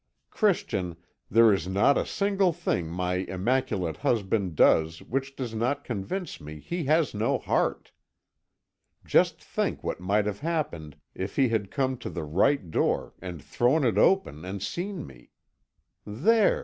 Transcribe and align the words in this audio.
Christian, 0.31 0.95
there 1.29 1.53
is 1.53 1.67
not 1.67 1.95
a 1.95 2.07
single 2.07 2.51
thing 2.53 2.87
my 2.87 3.17
immaculate 3.29 3.97
husband 3.97 4.55
does 4.55 5.03
which 5.03 5.35
does 5.35 5.53
not 5.53 5.83
convince 5.83 6.41
me 6.41 6.59
he 6.59 6.85
has 6.85 7.13
no 7.13 7.37
heart. 7.37 7.91
Just 9.05 9.43
think 9.43 9.83
what 9.83 9.99
might 9.99 10.25
have 10.25 10.39
happened 10.39 10.97
if 11.13 11.35
he 11.35 11.49
had 11.49 11.69
come 11.69 11.97
to 11.97 12.09
the 12.09 12.23
right 12.23 12.71
door 12.71 13.13
and 13.21 13.43
thrown 13.43 13.83
it 13.85 13.99
open 13.99 14.43
and 14.43 14.63
seen 14.63 15.05
me! 15.05 15.29
There! 16.03 16.09